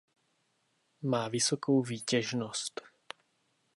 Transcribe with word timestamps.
Má 1.01 1.27
vysokou 1.27 1.81
výtěžnost. 1.83 2.81